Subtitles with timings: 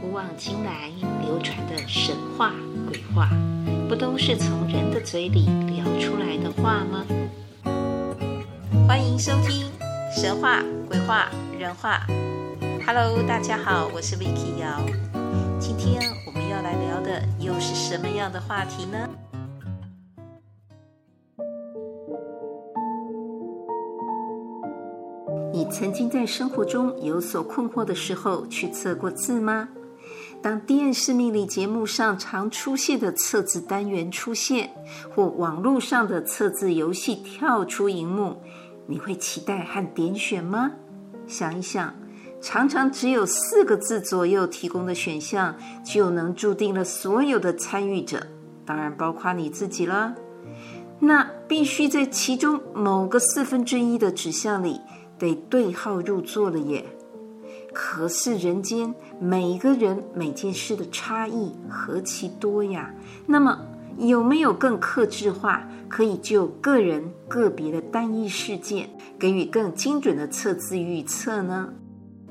[0.00, 2.54] 古往今来流传的神话、
[2.88, 3.28] 鬼话，
[3.86, 7.04] 不都是从人的嘴里聊出来的话吗？
[8.88, 9.66] 欢迎收听
[10.10, 11.28] 《神话、鬼话、
[11.58, 12.00] 人话》。
[12.86, 14.80] Hello，大家好，我是 Vicky 瑶。
[15.58, 19.06] 今天我们要来聊的又是什么样的话题呢？
[25.52, 29.68] 你曾经在生活中有所困惑的时候，去测过字吗？
[30.42, 34.70] 当电视命理节目上常出现的测字单元出现，
[35.14, 38.40] 或网络上的测字游戏跳出荧幕，
[38.86, 40.72] 你会期待和点选吗？
[41.26, 41.94] 想一想，
[42.40, 48.26] 常常只有四个字左右提供的选项，就能注定了所有的参与者，
[48.64, 50.14] 当然包括你自己了。
[51.00, 54.80] 那必须在其中某个四分之一的指向里
[55.18, 56.84] 得对号入座了耶。
[57.72, 62.92] 可是人间每个人每件事的差异何其多呀！
[63.26, 63.58] 那么
[63.98, 71.72] 有没有更克制化，可以就个人个别的单一事件，给予更精准的测字预测呢？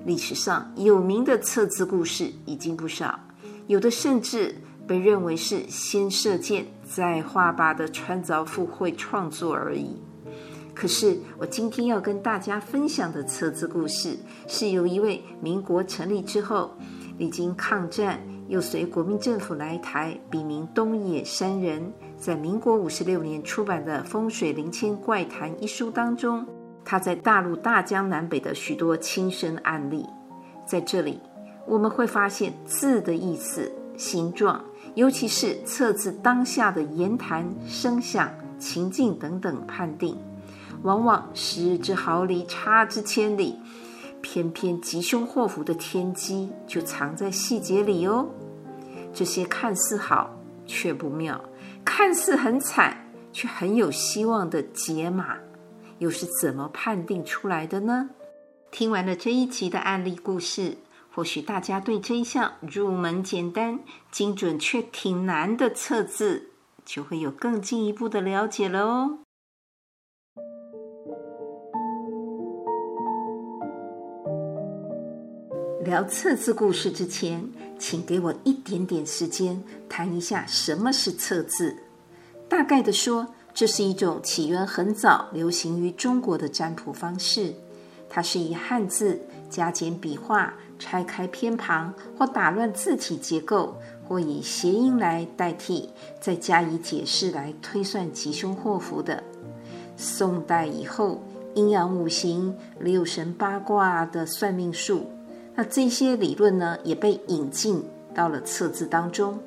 [0.05, 3.19] 历史上有名的测字故事已经不少，
[3.67, 4.55] 有的甚至
[4.87, 9.97] 被认为是先射箭再画靶的穿凿附会创作而已。
[10.79, 16.71] 可是，我今天要跟大家分享的测字故事，是由一位民国成立之后，
[17.17, 26.45] 历经抗战，又随国民政府来台，笔名东野山人，在民国五十六年出版的《风水灵签怪谈》一书当中，
[26.85, 30.05] 他在大陆大江南北的许多亲身案例，
[30.65, 31.19] 在这里
[31.67, 34.63] 我们会发现字的意思、形状，
[34.95, 40.17] 尤其是测字当下的言谈、声响、情境等等判定。
[40.83, 43.57] 往往失之毫厘，差之千里，
[44.21, 48.27] 偏偏吉凶祸福的天机就藏在细节里哦。
[49.13, 50.29] 这些看似好
[50.65, 51.43] 却不妙，
[51.83, 55.37] 看似很惨却很有希望的解码，
[55.97, 58.09] 又是怎么判定出来的呢？
[58.71, 60.77] 听完了这一集的案例故事，
[61.13, 63.79] 或许大家对这一项入门简单、
[64.11, 66.51] 精准却挺难的测字，
[66.85, 69.19] 就会有更进一步的了解了哦。
[75.83, 77.41] 聊测字故事之前，
[77.77, 81.73] 请给我一点点时间谈一下什么是测字。
[82.49, 87.53] 大概的说，这是一种起源很早、流行于中国的占卜方式。
[88.09, 93.73] 它是以汉字加减笔画、拆开偏旁或打乱字体结构，
[94.05, 99.23] 或以谐音来代替，再加以解释来推算吉凶祸福的。
[99.95, 101.23] 宋代以后，
[101.53, 105.09] 阴阳五行、六神八卦的算命术。
[105.59, 107.83] 那这些理论呢，也被引进
[108.15, 109.37] 到了测字当中，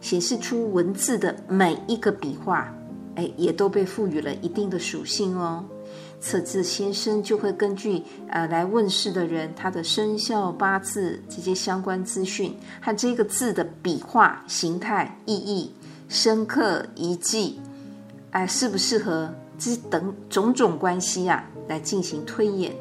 [0.00, 2.74] 显示出文字的每一个笔画，
[3.16, 5.62] 哎，也都被赋予了一定的属性哦。
[6.18, 15.70] 测字先生就会根据呃来问事的人他的生肖八字这些相关资讯和这个字的笔画形态、意义、
[16.08, 17.60] 深刻遗迹，
[18.30, 22.74] 哎，适不适合这等种种关系啊，来进行推演，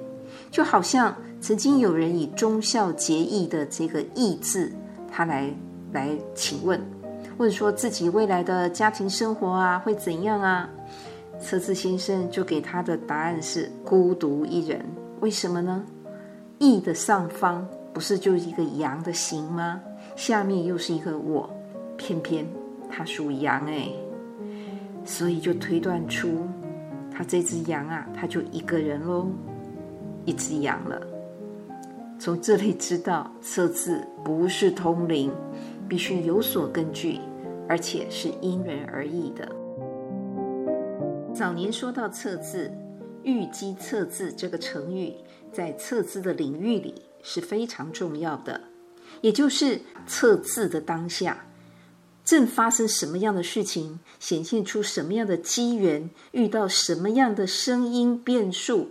[0.52, 1.16] 就好像。
[1.42, 4.70] 曾经有人以忠孝节义的这个义字，
[5.10, 5.50] 他来
[5.94, 6.78] 来请问，
[7.38, 10.70] 问说自己未来的家庭生活啊会怎样啊？
[11.40, 14.84] 测字先生就给他的答案是孤独一人。
[15.22, 15.82] 为什么呢？
[16.58, 19.80] 义的上方不是就一个羊的形吗？
[20.18, 21.50] 下面又是一个我，
[21.96, 22.46] 偏偏
[22.90, 23.88] 他属羊哎，
[25.06, 26.46] 所以就推断出
[27.10, 29.30] 他这只羊啊，他就一个人喽，
[30.26, 31.02] 一只羊了。
[32.20, 35.32] 从这里知道，测字不是通灵，
[35.88, 37.20] 必须有所根据，
[37.68, 39.48] 而且是因人而异的。
[41.34, 42.70] 早年说到测字
[43.24, 45.14] ，“预机测字”这个成语，
[45.54, 48.60] 在测字的领域里是非常重要的。
[49.22, 51.46] 也就是测字的当下，
[52.26, 58.90] 正发生什么样的事情，显现出什么样的机缘，遇到什么样的声音变数。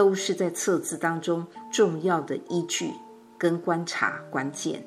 [0.00, 2.90] 都是在测字当中重要的依据
[3.36, 4.82] 跟观察关键。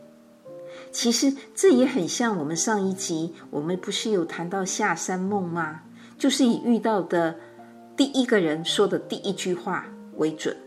[0.91, 5.81] 其实这也很像我们上一集，我们不是有谈到下山梦吗？
[6.17, 7.35] 就是以遇到的
[7.95, 10.57] 第一个人说的第一句话为准，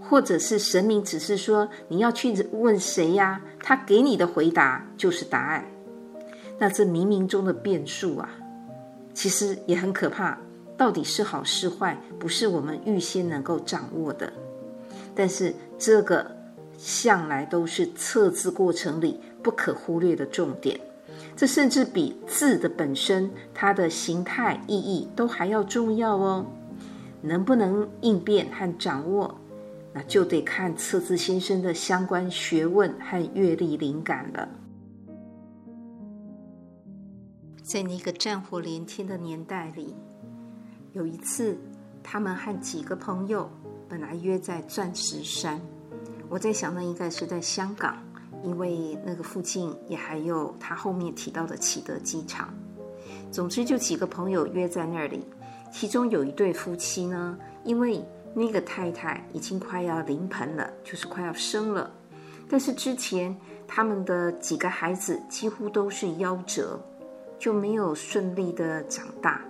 [0.00, 5.62] 或者是神明只是说你要去问谁呀，他给你的回答就是答案。
[6.58, 8.30] 那这冥冥中的变数啊，
[9.12, 10.38] 其实也很可怕。
[10.80, 14.32] 到底是好是坏，不是我们预先能够掌握的。
[15.14, 16.34] 但是这个
[16.78, 20.80] 向来都是测字过程里不可忽略的重点。
[21.36, 26.46] 这甚至比字的本身、它的形态、意义都还要重要哦。
[27.20, 29.38] 能不能应变和掌握，
[29.92, 34.48] 那就得看测字先生的相关学问和阅历灵感了。
[37.62, 39.94] 在那个战火连天的年代里，
[40.92, 41.56] 有一次，
[42.02, 43.48] 他们和几个朋友
[43.88, 45.60] 本来约在钻石山。
[46.28, 47.96] 我在想，那应该是在香港，
[48.42, 52.52] 因为那个附近也还有他后面提到的启德机场。
[53.30, 55.24] 总之，就几个朋友约在那里。
[55.72, 58.04] 其中有一对夫妻呢，因为
[58.34, 61.88] 那个太太已经快要临盆了，就是快要生了，
[62.48, 63.36] 但是之前
[63.68, 66.80] 他们的几个孩子几乎都是夭折，
[67.38, 69.40] 就没有顺利的长大，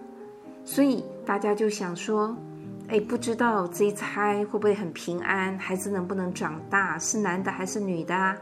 [0.71, 2.37] 所以大家就想说。
[2.93, 5.57] 哎，不知道这一胎会不会很平安？
[5.57, 6.99] 孩子能不能长大？
[6.99, 8.37] 是男的还是女的？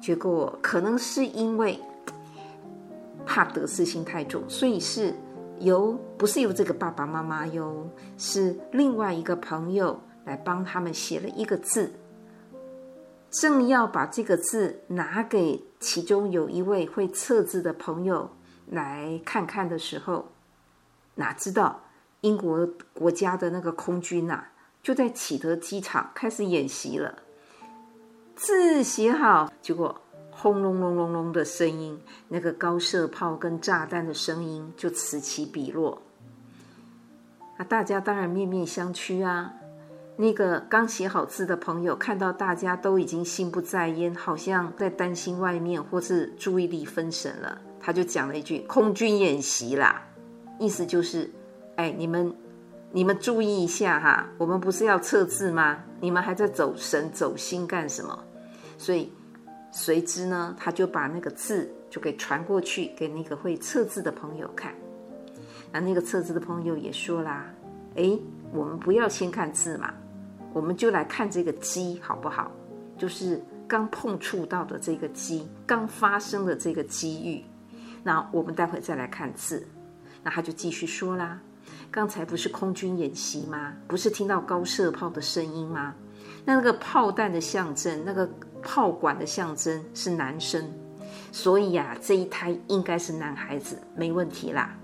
[0.00, 1.78] 结果可能是因为
[3.24, 5.14] 怕得失心太重，所以是
[5.60, 7.88] 由不是由这个爸爸妈妈哟，
[8.18, 11.92] 是另外一个朋友来帮他们写了一个字。
[13.30, 18.28] 正要把这个字拿给其中有一位会测字的朋友
[18.66, 20.32] 来看看的时候，
[21.20, 21.82] 哪知道？
[22.22, 24.52] 英国国家的那个空军呐、啊，
[24.82, 27.22] 就在启德机场开始演习了。
[28.34, 30.00] 字写好，结果
[30.30, 36.02] 轰隆隆隆隆的声音，那个高射炮跟炸弹的声音就此起彼落。
[37.56, 39.54] 那大家当然面面相觑啊。
[40.16, 50.02] 那个刚写好字的朋友看到大家都已经心不在焉，好像在担心外面，或是注意力分神了，他就讲了一句：“空军演习啦。”
[50.60, 51.28] 意思就是。
[51.76, 52.30] 哎，你们，
[52.92, 55.78] 你们注意一下哈，我们不是要测字吗？
[55.98, 58.22] 你们还在走神走心干什么？
[58.76, 59.10] 所以
[59.72, 64.74] 随之呢，他就把那个字就给传过去给那个会测字的朋友看。
[65.72, 67.46] 那那个测字的朋友也说啦
[67.96, 68.18] ：“哎，
[68.52, 69.94] 我们不要先看字嘛，
[70.52, 72.52] 我们就来看这个机好不好？
[72.98, 77.42] 就是刚碰触到的这个机，刚发生的这个机遇。
[78.02, 79.66] 那我们待会再来看字。”
[80.22, 81.40] 那他就继续说啦。
[81.90, 83.72] 刚才不是空军演习吗？
[83.88, 85.94] 不是听到高射炮的声音吗？
[86.44, 88.28] 那那个炮弹的象征，那个
[88.62, 90.72] 炮管的象征是男生，
[91.32, 94.76] 所以呀、啊，这一胎应该是男孩子，没问题啦。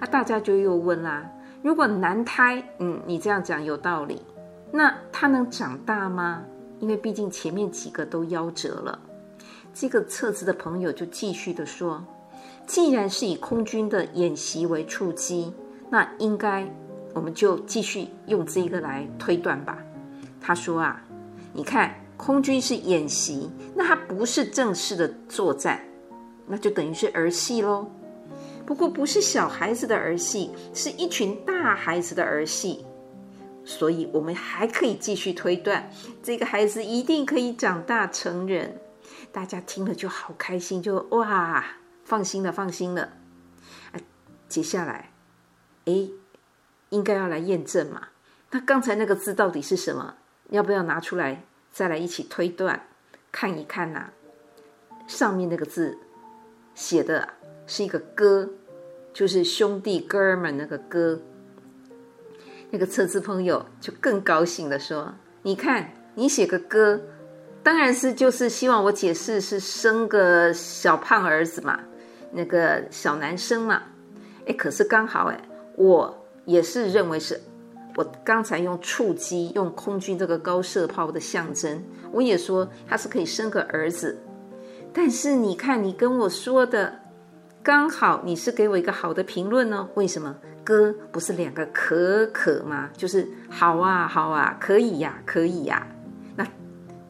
[0.00, 1.30] 啊，大家就又问啦：
[1.62, 4.20] 如果男胎，嗯，你这样讲有道理，
[4.72, 6.42] 那他能长大吗？
[6.80, 8.98] 因为毕竟前面几个都夭折了。
[9.72, 12.04] 这个测字的朋友就继续的说：
[12.66, 15.52] 既然是以空军的演习为触机。
[15.88, 16.68] 那应该，
[17.14, 19.78] 我们就继续用这个来推断吧。
[20.40, 21.00] 他说啊，
[21.52, 25.80] 你看空军是演习，那它不是正式的作战，
[26.46, 27.88] 那就等于是儿戏喽。
[28.66, 32.84] 不过不是小孩子的儿戏，是一群大孩子的儿戏，
[33.64, 35.88] 所以我们还可以继续推断，
[36.20, 38.76] 这个孩子一定可以长大成人。
[39.30, 41.64] 大家听了就好开心，就哇，
[42.06, 43.02] 放心了，放心了。
[43.92, 44.00] 啊，
[44.48, 45.10] 接下来。
[45.84, 46.08] 哎，
[46.88, 48.08] 应该要来验证嘛？
[48.52, 50.14] 那刚才那个字到底是什么？
[50.50, 52.86] 要不要拿出来再来一起推断
[53.32, 54.10] 看一看呐、
[55.08, 55.98] 上面那个字
[56.74, 57.28] 写的
[57.66, 58.48] 是一个哥，
[59.12, 61.20] 就是兄弟哥们那个哥。
[62.70, 67.00] 那个测字朋友就更高兴地说：“你看，你写个哥，
[67.62, 71.80] 当然是就是希望我解释是生个小胖儿子嘛，
[72.32, 73.82] 那个小男生嘛。
[74.46, 75.40] 哎，可是刚好哎。”
[75.76, 77.38] 我也是认为是，
[77.96, 84.18] 我刚才用触机用空军这个高射炮的象征，我也说他是可以生个儿子。
[84.90, 87.00] 但是你看，你跟我说的
[87.62, 89.86] 刚好，你是给我一个好的评论呢？
[89.96, 90.34] 为什么？
[90.64, 92.88] 哥不是两个可可吗？
[92.96, 95.86] 就是好啊，好啊，可以呀，可以呀。
[96.34, 96.46] 那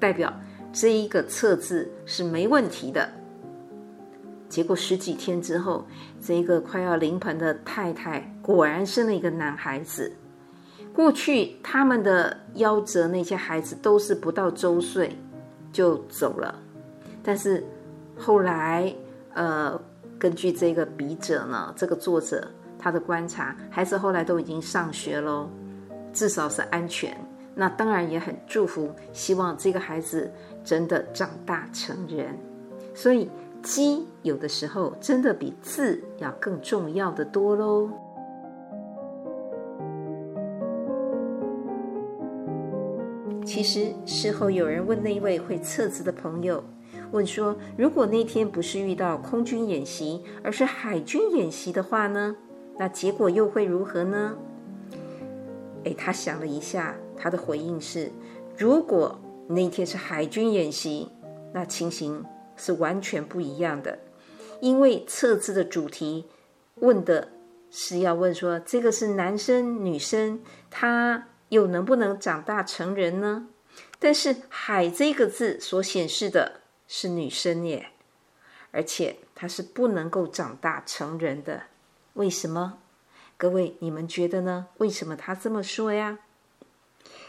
[0.01, 0.33] 代表
[0.73, 3.09] 这一个测字是没问题的。
[4.49, 5.85] 结果十几天之后，
[6.21, 10.13] 这一个快要临盆的太太果然生了一个男孩子。
[10.95, 15.15] 过去他们的夭折那些孩子都是不到周岁
[15.73, 16.55] 就走了，
[17.23, 17.63] 但是
[18.17, 18.95] 后来，
[19.35, 19.79] 呃，
[20.19, 22.49] 根据这个笔者呢，这个作者
[22.79, 25.51] 他的观察，孩子后来都已经上学喽，
[26.13, 27.15] 至少是安全。
[27.55, 30.31] 那当然也很祝福，希望这个孩子
[30.65, 32.39] 真的长大成人。
[32.95, 33.29] 所以。
[33.67, 37.91] 机有的时候真的比字要更重要的多喽。
[43.45, 46.63] 其实事后有人问那位会测字的朋友，
[47.11, 52.37] 问说：如果那天不是遇到空军演习，而是海军演习的话呢？
[52.79, 54.37] 那结果又会如何呢？
[55.83, 58.13] 诶，他想了一下，他的回应是：
[58.57, 59.19] 如果
[59.49, 61.11] 那天是海军演习，
[61.53, 62.25] 那情形
[62.57, 63.99] 是完全不一样的，
[64.61, 66.27] 因为测字的主题
[66.77, 67.29] 问的
[67.71, 73.49] 是要问说，这个是男生女生，他又能不能长大成人呢？
[73.99, 77.91] 但是“海”这个字所显示的是女生耶，
[78.71, 81.65] 而且他是不能够长大成人的。
[82.15, 82.79] 为什么？
[83.37, 84.69] 各位，你们觉得呢？
[84.79, 86.19] 为什么他这么说呀？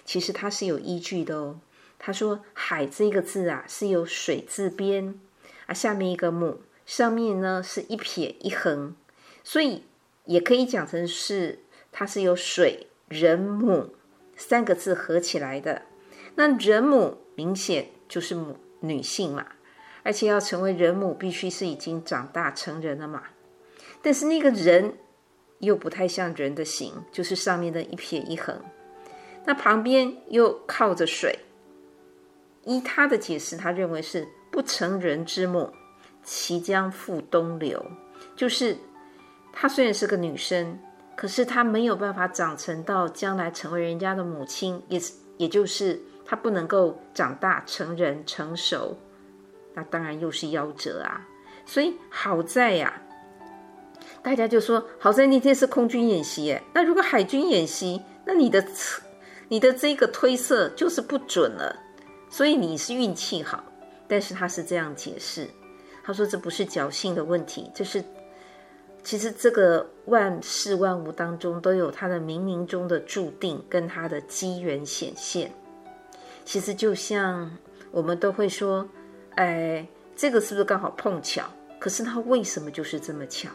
[0.05, 1.60] 其实他是有依据的哦。
[2.00, 5.20] 他说“海”这个字啊，是由水字边
[5.66, 8.96] 啊，下面一个母，上面呢是一撇一横，
[9.44, 9.84] 所以
[10.25, 11.60] 也可以讲成是
[11.92, 13.96] 它是由水人母
[14.36, 15.82] 三个字合起来的。
[16.36, 19.48] 那人母明显就是母女性嘛，
[20.04, 23.24] 而且要成为人母，必须是已经长大成人了嘛。
[24.04, 24.94] 但是那个人
[25.60, 28.62] 又不太像人的形，就是上面的一撇一横，
[29.46, 31.39] 那旁边又靠着水。
[32.67, 35.71] 依他的解释，他认为是不成人之母，
[36.21, 37.83] 其将复东流。
[38.36, 38.77] 就是
[39.53, 40.77] 她虽然是个女生，
[41.15, 45.01] 可是她没有办法长成到将来成为人家的母亲，也
[45.38, 48.97] 也就是她不能够长大成人成熟。
[49.74, 51.25] 那当然又是夭折啊。
[51.65, 53.01] 所以好在呀、
[54.21, 58.62] 大家就说，好在那天是空军演习，哎，那如果海军演习，那你的
[59.47, 61.75] 你的这个推测就是不准了，
[62.29, 63.63] 所以你是运气好。
[64.10, 65.46] 但是他是这样解释，
[66.01, 68.01] 他说这不是侥幸的问题，这是
[69.03, 75.51] 其实这个万事万物当中都有它的冥冥中的注定跟它的机缘显现。
[76.46, 77.51] 其实就像
[77.91, 78.88] 我们都会说，
[79.36, 81.43] 哎，这个是不是刚好碰巧？
[81.77, 83.50] 可是它为什么就是这么巧？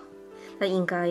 [0.59, 1.09] 那应该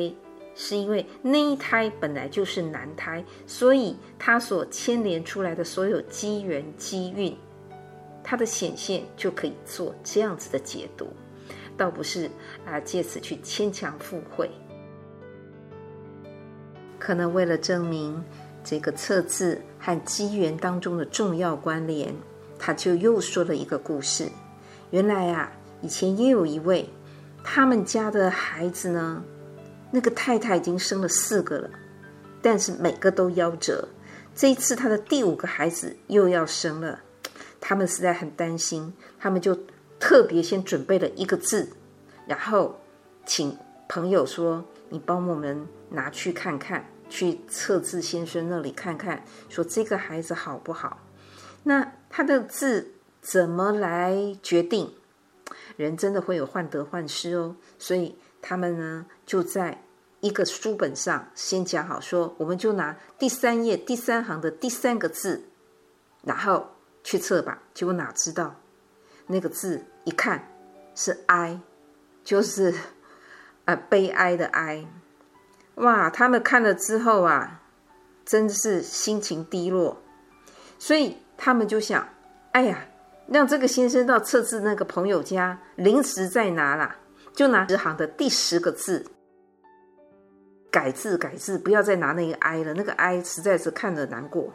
[0.54, 7.36] 是因为那一胎本来就是男胎，所以他所牵连出来的所有机缘机运，
[8.24, 11.08] 它的显现就可以做这样子的解读，
[11.78, 12.30] 倒不是
[12.66, 14.50] 啊借此去牵强附会。
[17.00, 18.24] 可能为了证明
[18.64, 22.14] 这个测字和机缘当中的重要关联，
[22.60, 24.30] 他就又说了一个故事。
[24.92, 25.52] 原来啊，
[25.82, 26.90] 以前也有一位，
[27.44, 29.24] 他们家的孩子呢。
[29.94, 31.70] 那个太太已经生了四个了，
[32.42, 33.86] 但是每个都夭折。
[34.34, 37.02] 这一次，他的第五个孩子又要生了，
[37.62, 39.58] 他们实在很担心，他们就
[39.98, 41.70] 特别先准备了一个字，
[42.28, 42.82] 然后
[43.26, 51.00] 请朋友说：“你帮我们拿去看看，去测字先生那里看看，说这个孩子好不好？
[51.64, 52.92] 那他的字
[53.22, 54.94] 怎么来决定？
[55.78, 59.84] 人真的会有患得患失哦，所以。”他们呢，就在
[60.20, 65.44] 一个书本上先讲好说，我们就拿第三页第三行的第三个字，
[66.24, 66.72] 然后
[67.04, 67.62] 去测吧。
[67.74, 68.56] 结果哪知道
[69.28, 70.48] 那个字一看
[70.96, 71.60] 是哀，
[72.24, 72.74] 就是
[73.66, 74.86] 呃悲哀的哀。
[75.76, 76.10] 哇！
[76.10, 77.62] 他们看了之后啊，
[78.26, 80.02] 真的是心情低落，
[80.78, 82.08] 所以他们就想：
[82.52, 82.86] 哎呀，
[83.28, 86.98] 让这个先生到测字那个朋友家临时再拿啦。
[87.34, 89.06] 就拿十行的第十个字
[90.70, 94.54] 改字改字，不要再拿那个哀了，那个哀实在是看着难过。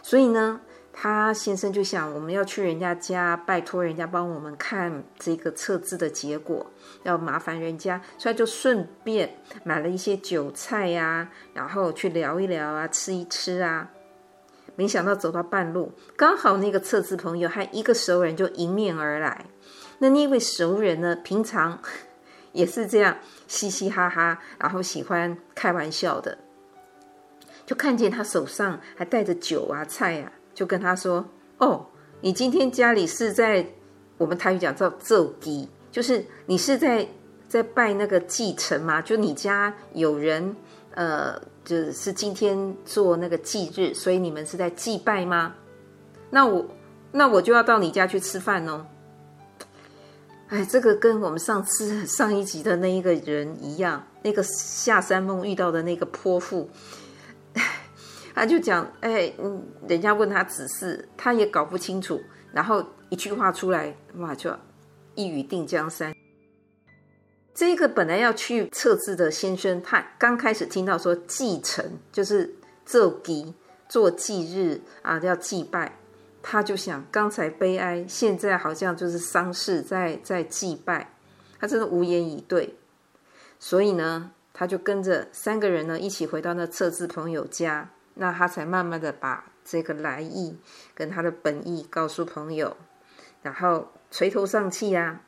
[0.00, 0.60] 所以呢，
[1.00, 6.66] 他先生就想，我们要去人家家，拜托人家帮我们看这个测字的结果，
[7.04, 13.88] 要麻烦人家，所以就顺便买了一些酒菜呀，然后去聊一聊啊，吃一吃啊。
[14.74, 19.46] 没想到走到半路，刚好那个测字朋友和一个熟人就迎面而来。
[19.98, 21.14] 那那位熟人呢？
[21.14, 21.80] 平常
[22.50, 26.38] 也是这样嘻嘻哈哈，然后喜欢开玩笑的。
[27.64, 31.24] 就看见他手上还带着酒啊、菜啊，就跟他说
[31.58, 31.86] ：“哦，
[32.20, 33.64] 你今天家里是在
[34.16, 37.06] 我们台语讲叫奏祭，就是你是在
[37.48, 39.00] 在拜那个祭神吗？
[39.00, 40.56] 就你家有人
[40.96, 45.54] 呃，就是今天做那个祭日，所以你们是在祭拜吗？
[46.30, 46.66] 那我
[47.12, 48.84] 那我就要到你家去吃饭哦。”
[50.50, 56.68] 哎，这个跟我们上次上一集的那一个人一样，那个下山梦遇到的那个泼妇，
[58.38, 64.54] 他就讲，哎，嗯，人家问他指示，他也搞不清楚，然后一句话出来，哇，就
[65.16, 66.14] 一语定江山。
[67.52, 72.54] 这个本来要去测字的先生，他刚开始听到说祭辰，就是
[72.86, 73.52] 做祭
[73.88, 75.98] 做祭日啊，要祭拜，
[76.40, 81.12] 他就想，刚才悲哀，现在好像就是丧事，在在祭拜，
[81.58, 82.76] 他真的无言以对。
[83.58, 90.58] 所以呢，他就跟着三个人呢一起回到那测字朋友家，那他才慢慢的把这个来意
[90.94, 92.76] 跟他的本意告诉朋友，
[93.42, 95.22] 然后垂头丧气啊，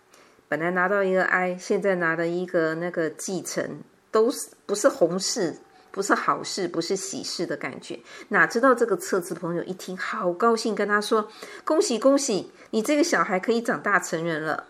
[0.47, 3.81] 本来拿到一个 I，，现在拿了一个那个继承，
[4.11, 5.57] 都是不是红事。
[5.93, 7.99] 不是好事，不是喜事的感觉。
[8.29, 11.29] 哪知道这个测字朋友一听，好高兴，跟他说
[11.67, 14.69] ：“恭喜恭喜，你这个小孩可以长大成人了。”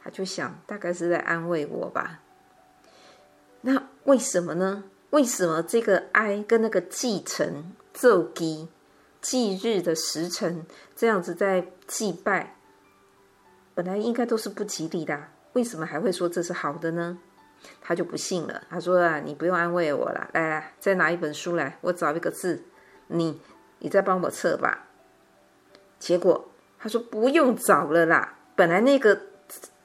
[0.00, 2.20] 他就想，大概是在安慰我吧。
[3.62, 4.84] 那为什么呢？
[5.16, 8.68] 为什么这个哀跟那个继承奏基
[9.22, 12.54] 忌日的时辰这样子在祭拜，
[13.74, 17.16] 本来应该都是不吉利的，为什么还会说这是好的呢？
[17.80, 22.62] 他就不信了，他说啊，你不用安慰我了，来来，再拿一本书来，我找一个字，
[23.06, 23.40] 你
[23.78, 24.86] 你再帮我测吧。
[25.98, 29.18] 结果他说不用找了啦，本来那个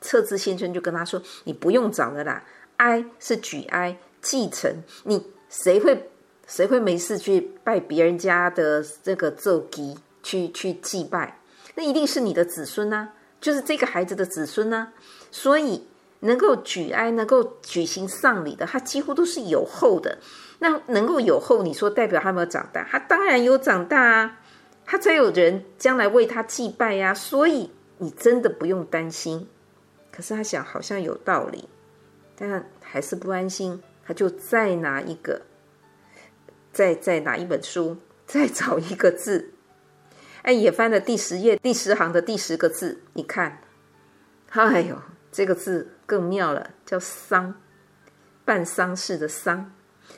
[0.01, 2.43] 测字先生就跟他说，你不用找了啦，
[2.75, 4.71] 哀是举哀继承，
[5.03, 6.09] 你谁会
[6.47, 11.39] 谁会没事去拜别人家的这个奏基去去祭拜？
[11.75, 14.93] 那一定是你的子孙呐、啊，就是这个孩子的子孙呐、啊，
[15.31, 15.87] 所以。
[16.23, 20.19] 能够举哀、能够举行丧礼的，他几乎都是有后的。
[20.59, 22.87] 那能够有后，你说代表他没有长大？
[22.91, 24.39] 他当然有长大啊，
[24.85, 27.13] 他才有人将来为他祭拜呀、啊。
[27.15, 29.47] 所以你真的不用担心。
[30.11, 31.67] 可是他想，好像有道理，
[32.35, 33.81] 但还是不安心。
[34.05, 35.41] 他就再拿一个，
[36.71, 39.53] 再再拿一本书， 再找一个字。
[40.43, 43.61] 哎，也翻了第十页第十行的第十个字，你看，
[44.49, 45.93] 哎呦，这个字。
[46.11, 47.55] 更妙了，叫丧，
[48.43, 49.71] 办丧事的丧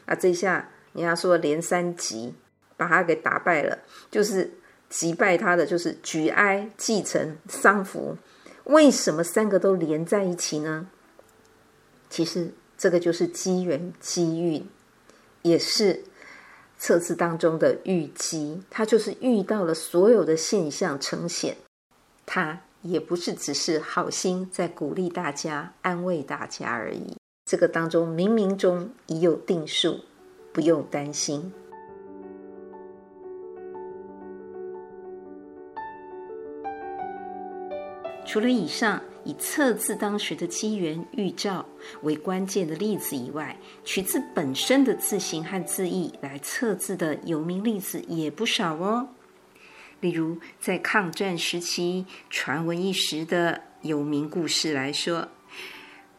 [0.07, 0.15] 啊！
[0.15, 2.33] 这下人家说连三击，
[2.75, 3.77] 把他给打败了，
[4.09, 4.55] 就是
[4.89, 8.17] 击败他的就是举哀、继承、丧服。
[8.63, 10.87] 为什么三个都连在一起呢？
[12.09, 12.51] 其实
[12.83, 14.67] 这个就是机缘机运，
[15.41, 16.03] 也是
[16.77, 21.55] 测字当中的预机，它就是遇到了所有的现象呈现，
[22.25, 22.59] 它。
[22.81, 27.15] 也不是只是好心在鼓励大家、安慰大家而已。
[27.45, 30.01] 这个当中冥冥中已有定数，
[30.51, 31.53] 不用担心。
[38.33, 41.63] 除了以上以测字当时的机缘预兆
[42.01, 49.09] 为关键的例子以外，取自本身的字形和字义来测字的有名例子也不少哦。
[49.99, 55.27] 例如，在抗战时期传闻一时的有名故事来说，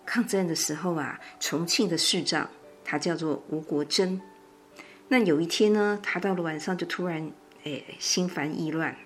[0.07, 2.49] 抗战的时候啊，重庆的市长
[2.85, 4.21] 他叫做吴国桢。
[5.09, 7.33] 那有一天呢，他到了晚上就突然
[7.65, 8.97] 诶心烦意乱，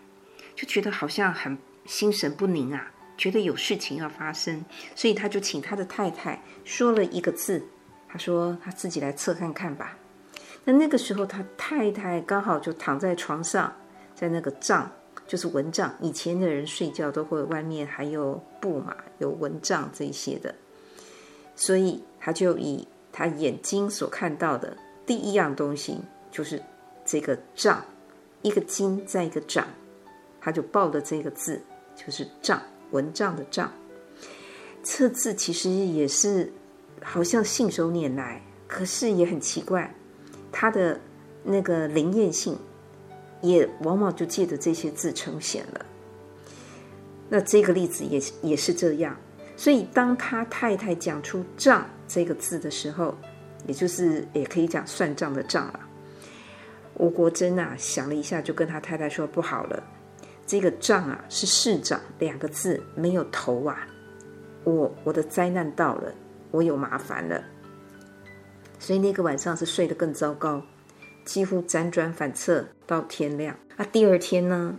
[0.55, 7.62] 就觉得好像很心神不宁啊，觉得有事情要发生，所以他就请他的太太说了一个字，
[8.09, 9.98] 他说他自己来测看看吧。
[10.64, 13.70] 那那个时候，他太太刚好就躺在床上。
[14.14, 14.90] 在那个帐，
[15.28, 15.94] 就是蚊帐。
[16.00, 20.52] 以前的人睡觉都会外面还有布嘛，有蚊帐这些的。
[21.54, 24.76] 所以他就以他眼睛所看到的
[25.07, 26.00] 第一样东西，
[26.33, 26.61] 就是
[27.04, 27.81] 这个帐，
[28.42, 29.68] 一个金在一个掌，
[30.40, 31.62] 他就报的这个字，
[31.94, 33.72] 就是帐，蚊帐的帐。
[34.83, 36.53] 测字其实也是
[37.03, 39.94] 好像信手拈来，可是也很奇怪，
[40.51, 41.01] 它的
[41.44, 42.59] 那个灵验性。
[43.40, 45.87] 也往往就借着这些字呈现了。
[47.29, 49.16] 那这个例子也也是这样。
[49.57, 53.16] 所以当他太太讲出“账”这个字的时候，
[53.64, 55.81] 也就是也可以讲算账的账了。
[56.94, 59.81] 吴国桢啊想了一下，就跟他太太说：“不好了，
[60.48, 63.87] 这个账啊是市长两个字没有头啊，
[64.64, 66.12] 我我的灾难到了，
[66.50, 67.44] 我有麻烦了。”
[68.80, 70.62] 所以那个晚上是睡得更糟糕。
[71.24, 73.84] 几乎辗转反侧到天亮啊！
[73.92, 74.76] 第二天呢，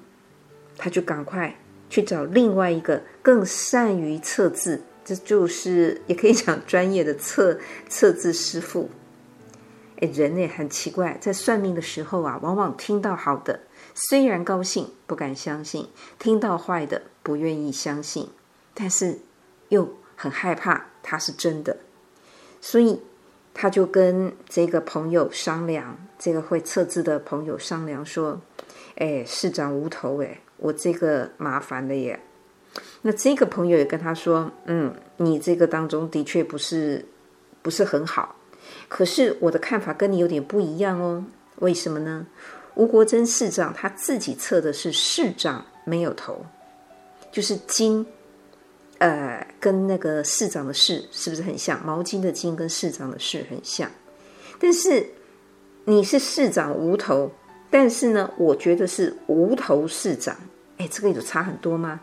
[0.75, 1.55] 他就赶快
[1.91, 8.89] 去找另外一个更善于测字，这就是也可以讲专业的测 测字师傅。
[9.99, 13.59] 哎，人也很奇怪，在算命的时候啊，往往听到好的，
[14.09, 15.83] 虽然高兴，不敢相信；
[16.17, 18.29] 听到坏的，不愿意相信，
[18.73, 19.19] 但是
[19.67, 21.77] 又很害怕它是真的，
[22.61, 23.01] 所以。
[23.51, 28.39] 他就跟这个朋友商量，这个会测字的朋友商量说
[28.95, 32.17] ：“哎，市长无头，哎，我这个麻烦了耶。”
[33.01, 37.05] 那这个朋友也跟他说：“嗯，你这个当中的确不是
[37.61, 38.35] 不是很好，
[38.87, 41.25] 可是我的看法跟你有点不一样哦。
[41.57, 42.27] 为什么呢？
[42.75, 46.45] 吴国桢市长他自己测的是市长没有头，
[47.31, 48.05] 就是巾，
[48.99, 51.83] 呃，跟那个市长的市是不是很像？
[51.85, 53.89] 毛巾的巾跟市长的市很像，
[54.59, 55.05] 但是
[55.85, 57.31] 你是市长无头，
[57.69, 60.35] 但是呢，我觉得是无头市长，
[60.77, 61.99] 哎，这个有差很多吗？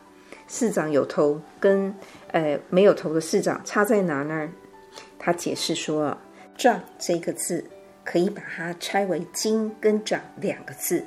[0.48, 1.92] 市长有头跟
[2.32, 4.48] 呃没有头的市长差在哪呢？
[5.18, 6.16] 他解释说
[6.56, 7.64] ，“长”这个字
[8.06, 11.04] 可以把它拆为“金”跟“长”两个字。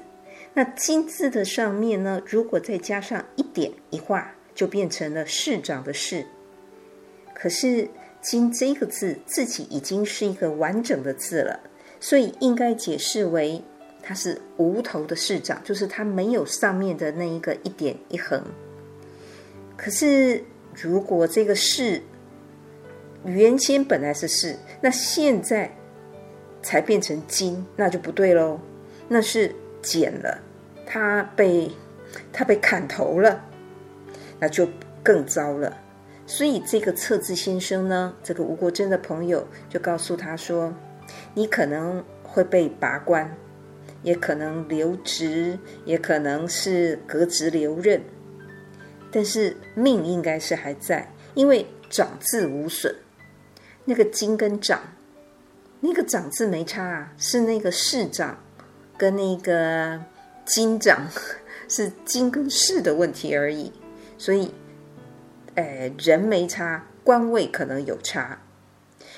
[0.53, 6.25] 那“金”字的上面呢，如果再加上一点一画，就变成了市长的“市”。
[7.33, 7.89] 可是
[8.21, 11.59] “金”这个字自己已经是一个完整的字了，
[12.01, 13.63] 所以应该解释为
[14.03, 18.43] 它是无头的市长，就是它没有上面的那一个一点一横。
[19.77, 22.01] 可是，如果这个“市”
[23.23, 25.71] 原先本来是“市”，那现在
[26.61, 28.59] 才变成“金”，那就不对喽。
[29.07, 30.39] 那是剪了，
[30.85, 31.71] 他被
[32.31, 33.43] 他被砍头了，
[34.39, 34.67] 那就
[35.03, 35.77] 更糟了。
[36.25, 40.73] 所以，这个测字先生呢，这个吴国楨的朋友就告诉他说
[41.33, 43.35] ：“你可能会被拔官，
[44.03, 48.01] 也可能留职，也可能是革职留任。”
[49.11, 52.95] 但是命应该是还在，因为长字无损。
[53.85, 54.79] 那个金跟长，
[55.81, 58.37] 那个长字没差啊，是那个市长
[58.97, 60.03] 跟那个
[60.45, 61.07] 金长
[61.69, 63.71] 是金跟市的问题而已。
[64.17, 64.53] 所以，
[65.55, 68.41] 呃，人没差，官位可能有差。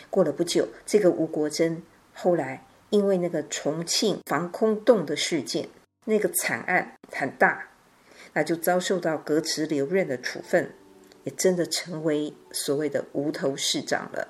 [0.10, 1.78] 过了不久，这个吴国桢
[2.13, 5.69] 后来因为那个重庆防空洞的事件，
[6.06, 7.67] 那个惨案很大。
[8.34, 10.71] 那就遭受到革职留任的处分，
[11.24, 14.30] 也真的成为所谓的无头市长了，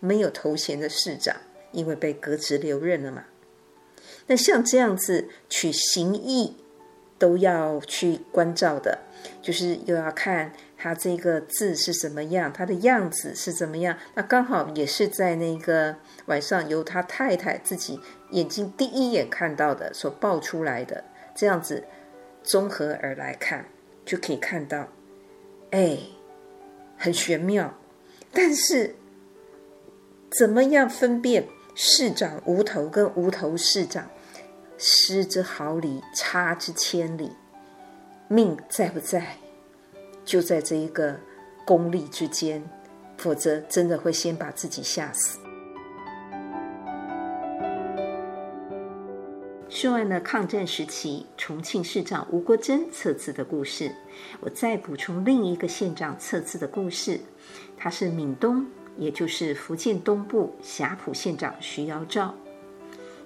[0.00, 1.36] 没有头衔的市长，
[1.74, 3.24] 因为被革职留任了嘛。
[4.26, 6.56] 那像这样子取形意
[7.18, 9.00] 都要去关照的，
[9.42, 13.98] 就是又要看他这个字是什么样，他的样子是怎么样。
[14.14, 21.84] 那刚好也是在那个晚上由他太太自己眼睛第一眼看到的所报出来的这样子。
[22.46, 23.64] 综合而来看，
[24.04, 24.86] 就可以看到，
[25.70, 25.96] 哎，
[26.98, 27.74] 很玄妙。
[28.34, 28.96] 但是，
[30.28, 34.08] 怎么样分辨市长无头跟无头市长？
[34.78, 37.32] 失之毫厘，差之千里。
[38.28, 39.36] 命在不在？
[40.24, 41.18] 就在这一个
[41.64, 42.62] 功力之间，
[43.18, 45.38] 否则真的会先把自己吓死。
[49.68, 53.92] 说完了抗战时期重庆市长吴国桢测字的故事，
[54.40, 57.20] 我再补充另一个县长测字的故事。
[57.76, 58.64] 他是闽东，
[58.96, 62.34] 也就是福建东部霞浦县长徐尧照。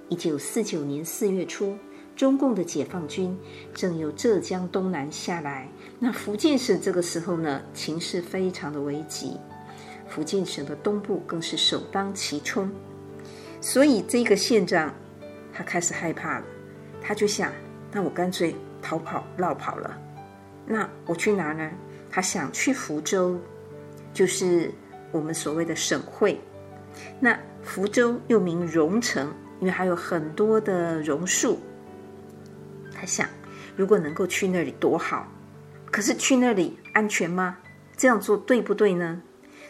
[0.09, 1.77] 一九四九年四月初，
[2.17, 3.37] 中共的解放军
[3.75, 9.37] 正由浙江东南下来，那福建省这个时候呢，情势非常的危急，
[10.09, 12.71] 福建省的东部更是首当其冲，
[13.61, 14.95] 所以这个县长。
[15.53, 16.45] 他开始害怕了，
[17.03, 17.53] 他就想：
[17.91, 19.99] 那我干脆逃跑、落跑了。
[20.65, 21.69] 那我去哪呢？
[22.09, 23.37] 他想去福州，
[24.15, 24.73] 就是
[25.11, 26.41] 我们所谓的省会。
[27.21, 31.59] 那福州又名榕城，因为还有很多的榕树。
[32.93, 33.29] 他想，
[33.77, 35.27] 如果能够去那里多好。
[35.91, 37.59] 可是去那里安全吗？
[37.97, 39.23] 这样做对不对呢？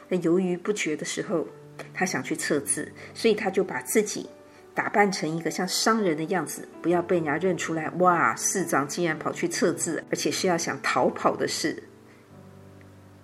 [0.09, 1.47] 那犹豫不决的时候，
[1.95, 4.29] 他想去测字，所以他就把自己。
[4.75, 7.91] 打扮成一个像商人的样子，不要被人家认出来。
[7.99, 11.83] 哇，市长竟然跑去测字，而且是要想逃跑的事。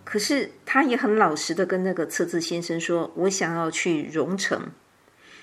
[0.04, 4.70] 可是他也很老实的跟那个测字先生说：“我想要去榕城。”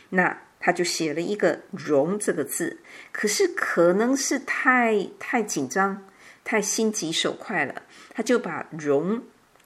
[0.09, 2.79] 那他就写了一个“榕”这个字。
[3.11, 6.05] 可是可能是太太紧张、
[6.43, 9.23] 太心急手快了，他就把“榕”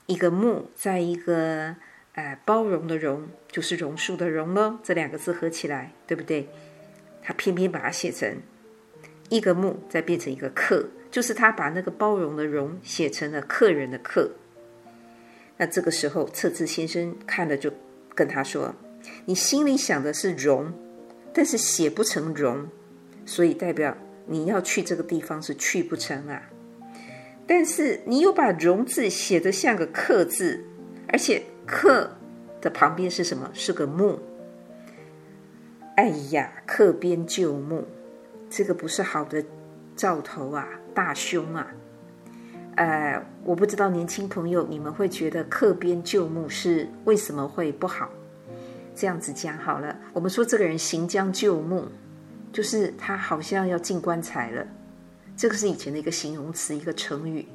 [0.07, 1.75] 一个木在一个。
[2.15, 6.47] 哎，包容的容就是榕树的榕喽，这两个字合起来，对不对？
[7.21, 8.37] 他偏偏把它写成
[9.27, 14.31] 一个木，再变成一个客，就是他把那个包容的容写成了客人的客。
[15.57, 17.71] 那这个时候，测字先生看了就
[18.13, 18.73] 跟他说
[19.25, 20.71] ：“你心里想的是容，
[21.33, 22.67] 但是写不成容，
[23.25, 26.49] 所以代表你要去这个地方是去不成啊。
[27.47, 30.63] 但是你又把容字写得像个客字，
[31.07, 32.11] 而且。”克
[32.61, 33.49] 的旁边是什么？
[33.51, 34.19] 是个木。
[35.95, 37.85] 哎呀，客边就木，
[38.51, 39.43] 这个不是好的
[39.95, 41.73] 兆头啊，大凶啊！
[42.75, 48.09] 呃，我不知道年轻朋友你们会觉得客边旧木是为什么会不好？
[48.93, 51.85] 这样子讲好了，我们说这个人行将就木，
[52.53, 54.65] 就是他好像要进棺材了。
[55.35, 57.45] 这个是以前的一个形容词，一个成语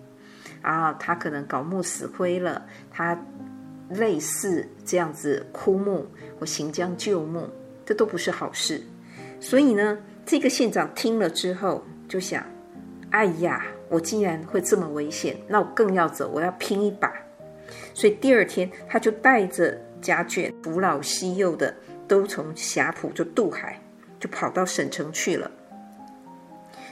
[0.61, 0.93] 啊。
[0.95, 3.19] 他可能槁木死灰了，他
[3.89, 6.07] 类似这样子枯木
[6.39, 7.49] 或行将就木，
[7.87, 8.83] 这都不是好事。
[9.41, 12.45] 所以呢，这个县长听了之后就想：
[13.11, 17.13] 哎呀，我既然会这么危险，那我更要走，我要拼一把。
[17.93, 21.75] 所以第二天，他就带着家眷，扶老携幼的，
[22.09, 23.81] 都从霞浦就渡海，
[24.19, 25.51] 就跑到省城去了。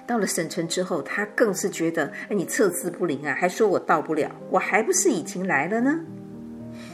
[0.07, 6.01] 到了省城之后，他更是觉得，哎，你测字不灵啊，还说我到不了，我还不是已经来了呢？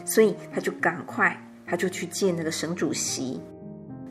[0.04, 1.36] 所以他就赶快，
[1.66, 3.40] 他就去见那个省主席。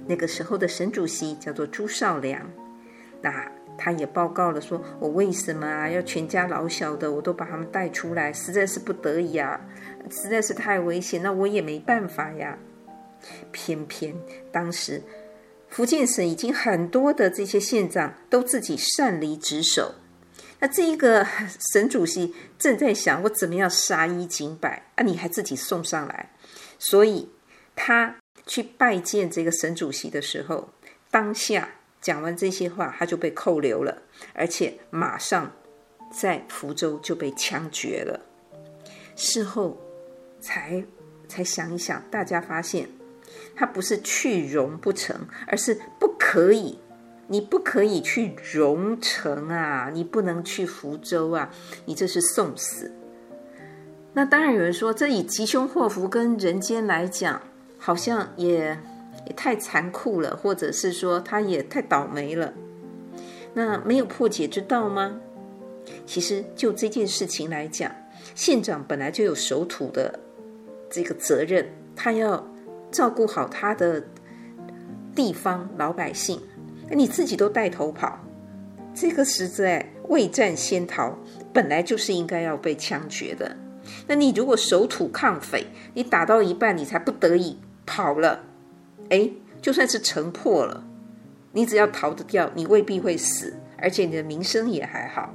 [0.08, 2.42] 那个时候的省主席叫做朱绍良，
[3.22, 9.60] 那他也报告了说，我为什么啊要全家老小的，我都把他们带出来，实在是不得已啊，
[10.10, 12.58] 实在是太危险，那我也没办法呀。
[13.52, 14.16] 偏偏
[14.52, 15.02] 当时。
[15.70, 19.96] 福建省已经很多的这些县长都自己擅离职守，
[20.60, 21.26] 那这一个
[21.74, 25.04] 省主席正在想，我怎么样杀一儆百啊？
[25.04, 26.30] 你还自己送上来，
[26.78, 27.28] 所以
[27.76, 30.70] 他去拜见这个省主席的时候，
[31.10, 31.68] 当下
[32.04, 34.04] 讲完这些话，他就被扣留了，
[34.36, 35.52] 而且马上
[36.12, 38.20] 在福州就被枪决了。
[39.16, 39.78] 事后
[40.40, 40.84] 才
[41.28, 42.88] 才想一想，大家发现。
[43.56, 45.16] 他不是去荣不成，
[45.48, 46.78] 而是不可以，
[47.28, 51.50] 你不可以去荣城啊，你不能去福州啊，
[51.86, 52.92] 你这是送死。
[54.14, 57.42] 那当然有人说，这以吉凶祸福跟人间来讲，
[57.80, 58.78] 好像也
[59.26, 62.54] 也太残酷了，或者是说他也太倒霉了。
[63.54, 65.20] 那没有破解之道吗？
[66.06, 67.92] 其实就这件事情来讲，
[68.36, 70.20] 县长本来就有守土的
[70.90, 72.48] 这个责任，他要。
[72.94, 74.04] 照顾好他的
[75.16, 76.40] 地方老百姓，
[76.92, 78.20] 你自己都带头跑，
[78.94, 81.18] 这个实在未战先逃，
[81.52, 83.58] 本来就是应该要被枪决的。
[84.06, 88.44] 那你如果守土抗匪，你打到一半，你才不得已跑了，
[89.14, 89.30] 哎，
[89.62, 90.84] 就算是城破了，
[91.52, 95.32] 你只要逃得掉，你未必会死，而且你的名声也还好。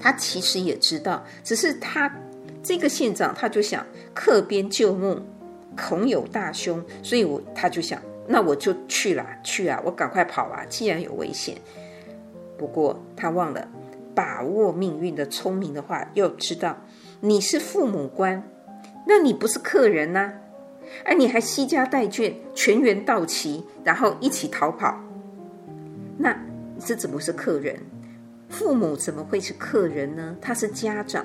[0.00, 2.12] 他其实也知道，只是他
[2.60, 5.20] 这个县长他就想克边旧木。
[5.76, 10.66] 恐有大凶，所以我他就想，那我就去了，去啊，我赶快跑啊！
[10.68, 11.56] 既然有危险，
[12.58, 13.66] 不过他忘了
[14.12, 16.76] 把握命运的聪明的话，又知道
[17.20, 18.42] 你是父母官，
[19.06, 20.32] 那你不是客人呐、
[21.04, 24.98] 而你还惜家带眷，全员到齐，然后一起逃跑，
[26.18, 26.36] 那
[26.78, 27.78] 这怎么是客人？
[28.48, 30.36] 父母怎么会是客人呢？
[30.40, 31.24] 他是家长，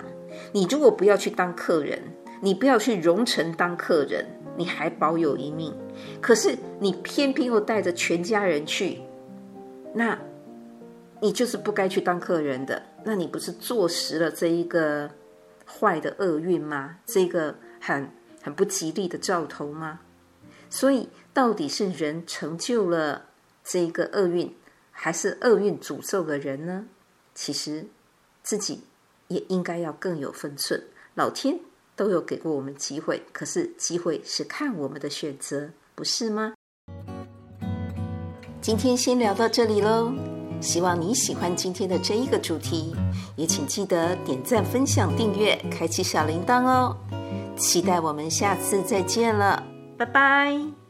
[0.51, 1.99] 你如果不要去当客人。
[2.41, 4.23] 你不要去荣城当客人，
[4.57, 5.73] 你还保有一命。
[6.21, 8.99] 可是你偏偏又带着全家人去，
[9.93, 10.19] 那，
[11.21, 12.83] 你就是不该去当客人的。
[13.05, 15.09] 那你不是坐实了这一个
[15.65, 16.97] 坏的厄运吗？
[17.05, 18.07] 这个很
[18.45, 20.01] 很不吉利的兆头吗？
[20.69, 23.29] 所以，到底是人成就了
[23.63, 24.55] 这个厄运，
[24.91, 26.85] 还是厄运诅咒了人呢？
[27.33, 27.87] 其实
[28.43, 28.83] 自己
[29.29, 30.83] 也应该要更有分寸。
[31.15, 31.59] 老天。
[31.97, 36.53] 都有给过我们机会，可是机会是看我们的选择，不是吗？
[38.59, 40.11] 今天先聊到这里喽，
[40.59, 42.93] 希望你喜欢今天的这一个主题，
[43.37, 46.97] 也请记得点赞、分享、订阅、开启小铃铛哦。
[47.55, 49.63] 期待我们下次再见了，
[49.97, 50.84] 拜拜。